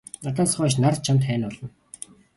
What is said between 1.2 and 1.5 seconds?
хань